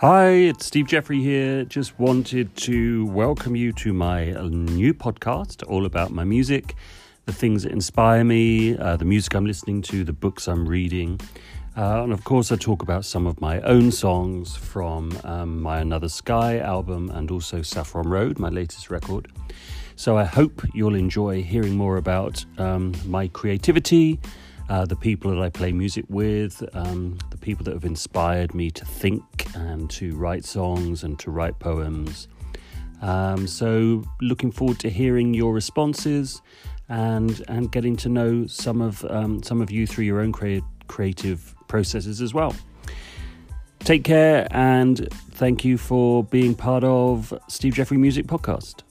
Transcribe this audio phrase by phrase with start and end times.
[0.00, 1.62] Hi, it's Steve Jeffrey here.
[1.66, 6.74] Just wanted to welcome you to my new podcast, all about my music,
[7.26, 11.20] the things that inspire me, uh, the music I'm listening to, the books I'm reading.
[11.76, 15.80] Uh, and of course, I talk about some of my own songs from um, my
[15.80, 19.30] Another Sky album and also Saffron Road, my latest record.
[19.96, 24.18] So I hope you'll enjoy hearing more about um, my creativity
[24.70, 28.70] uh, the people that I play music with, um, the people that have inspired me
[28.70, 32.28] to think and to write songs and to write poems.
[33.02, 36.40] Um, so, looking forward to hearing your responses
[36.88, 40.62] and and getting to know some of um, some of you through your own crea-
[40.86, 42.54] creative processes as well.
[43.80, 48.82] Take care and thank you for being part of Steve Jeffrey Music Podcast.